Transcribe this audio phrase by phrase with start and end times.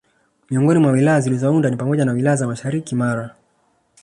[0.49, 3.35] Miongoni mwa Wilaya zilizounda ni pamoja na wilaya za mashariki Mara